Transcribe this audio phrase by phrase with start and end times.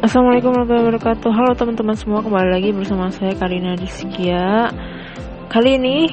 [0.00, 1.28] Assalamualaikum warahmatullahi wabarakatuh.
[1.28, 4.72] Halo teman-teman semua kembali lagi bersama saya Karina Rizkia
[5.52, 6.08] Kali ini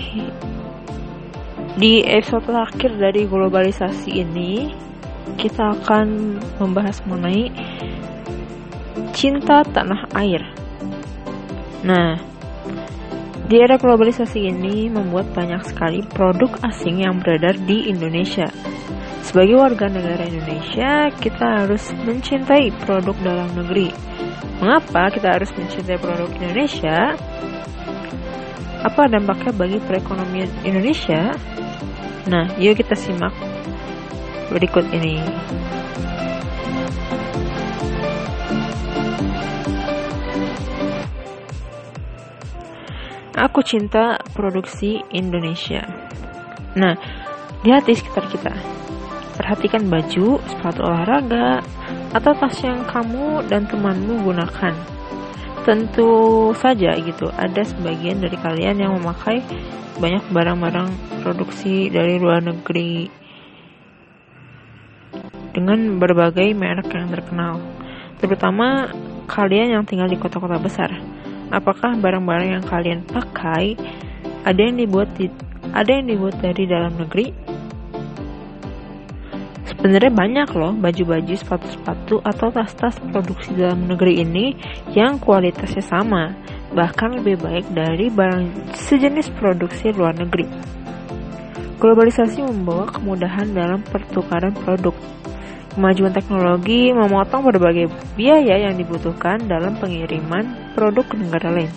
[1.79, 4.75] di episode terakhir dari globalisasi ini
[5.39, 7.47] Kita akan membahas mengenai
[9.15, 10.43] cinta tanah air.
[11.88, 12.19] Nah
[13.48, 18.51] di era globalisasi ini membuat banyak sekali produk asing yang beredar di Indonesia
[19.28, 23.92] sebagai warga negara Indonesia, kita harus mencintai produk dalam negeri.
[24.64, 27.11] Mengapa kita harus mencintai produk Indonesia?
[28.87, 31.36] Apa dampaknya bagi perekonomian Indonesia?
[32.31, 33.36] Nah, yuk kita simak
[34.48, 35.20] berikut ini.
[43.47, 45.88] Aku cinta produksi Indonesia.
[46.75, 47.00] Nah,
[47.64, 48.53] lihat di sekitar kita
[49.38, 51.62] Perhatikan baju, sepatu olahraga,
[52.09, 54.73] atau tas yang kamu dan temanmu gunakan.
[55.62, 56.09] Tentu
[56.58, 59.45] saja gitu, ada sebagian dari kalian yang memakai
[60.02, 60.90] banyak barang-barang
[61.22, 63.14] produksi dari luar negeri
[65.53, 67.62] dengan berbagai merek yang terkenal.
[68.18, 68.90] Terutama
[69.30, 70.98] kalian yang tinggal di kota-kota besar.
[71.50, 73.80] Apakah barang-barang yang kalian pakai
[74.44, 75.31] ada yang dibuat di,
[75.72, 77.58] ada yang dibuat dari dalam negeri
[79.78, 84.56] Sebenarnya banyak loh baju-baju, sepatu-sepatu atau tas-tas produksi dalam negeri ini
[84.95, 86.34] yang kualitasnya sama,
[86.73, 90.50] bahkan lebih baik dari barang sejenis produksi luar negeri.
[91.78, 94.98] Globalisasi membawa kemudahan dalam pertukaran produk.
[95.78, 101.69] Kemajuan teknologi memotong berbagai biaya yang dibutuhkan dalam pengiriman produk ke negara lain.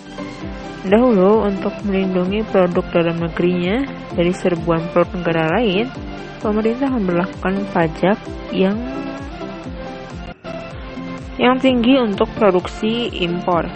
[0.81, 3.85] Dahulu, untuk melindungi produk dalam negerinya
[4.17, 5.85] dari serbuan produk negara lain,
[6.41, 8.17] pemerintah memperlakukan pajak
[8.49, 8.73] yang
[11.37, 13.69] yang tinggi untuk produksi impor.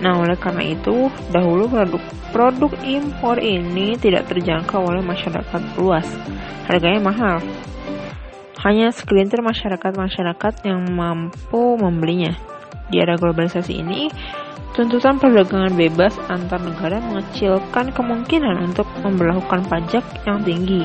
[0.00, 2.00] Nah, oleh karena itu, dahulu produk
[2.32, 6.08] produk impor ini tidak terjangkau oleh masyarakat luas.
[6.64, 7.44] Harganya mahal.
[8.66, 12.34] Hanya segelintir masyarakat-masyarakat yang mampu membelinya.
[12.90, 14.10] Di era globalisasi ini,
[14.74, 20.82] tuntutan perdagangan bebas antar negara mengecilkan kemungkinan untuk memperlakukan pajak yang tinggi.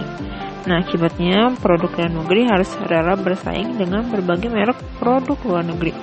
[0.70, 5.94] Nah, akibatnya produk dalam negeri harus rela bersaing dengan berbagai merek produk luar negeri.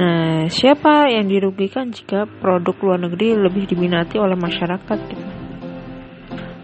[0.00, 4.98] Nah, siapa yang dirugikan jika produk luar negeri lebih diminati oleh masyarakat?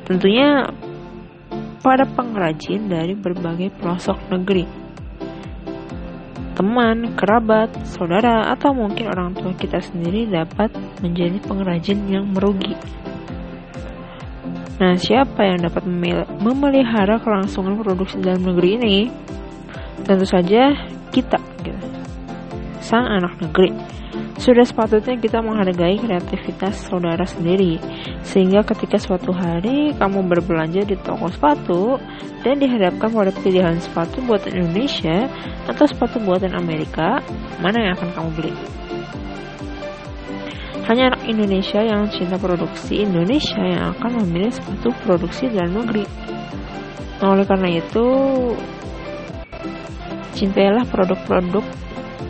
[0.08, 0.64] Tentunya
[1.82, 4.65] pada pengrajin dari berbagai pelosok negeri.
[6.54, 10.70] Teman, kerabat, saudara, atau mungkin orang tua kita sendiri dapat
[11.03, 12.78] menjadi pengrajin yang merugi.
[14.78, 15.82] Nah, siapa yang dapat
[16.38, 18.97] memelihara kelangsungan produksi dalam negeri ini?
[20.06, 20.75] Tentu saja
[21.10, 21.78] kita, gitu.
[22.82, 24.01] sang anak negeri.
[24.42, 27.78] Sudah sepatutnya kita menghargai kreativitas saudara sendiri,
[28.26, 31.94] sehingga ketika suatu hari kamu berbelanja di toko sepatu
[32.42, 35.31] dan dihadapkan pada pilihan sepatu buatan Indonesia
[35.70, 37.22] atau sepatu buatan Amerika,
[37.62, 38.54] mana yang akan kamu beli?
[40.91, 46.02] Hanya anak Indonesia yang cinta produksi Indonesia yang akan memilih sepatu produksi dalam negeri.
[47.22, 48.06] Nah, oleh karena itu,
[50.34, 51.62] cintailah produk-produk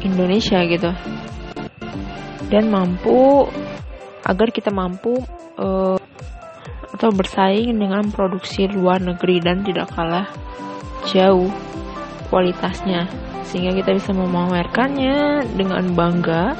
[0.04, 0.92] Indonesia gitu.
[2.48, 3.46] Dan mampu
[4.22, 5.18] agar kita mampu
[5.58, 5.98] uh,
[6.92, 10.28] atau bersaing dengan produksi luar negeri dan tidak kalah
[11.10, 11.50] jauh
[12.30, 13.10] kualitasnya
[13.42, 16.54] sehingga kita bisa memamerkannya dengan bangga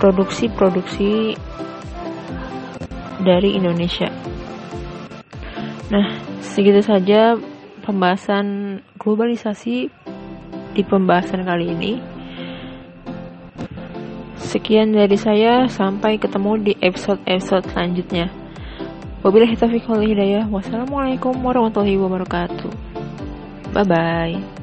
[0.00, 1.36] produksi-produksi
[3.20, 4.08] dari Indonesia.
[5.92, 7.36] Nah, segitu saja
[7.84, 9.92] pembahasan globalisasi
[10.72, 11.92] di pembahasan kali ini.
[14.40, 18.32] Sekian dari saya, sampai ketemu di episode-episode selanjutnya.
[19.20, 20.48] Wabillahi taufiq wal hidayah.
[20.48, 22.72] Wassalamualaikum warahmatullahi wabarakatuh.
[23.76, 24.59] Bye bye.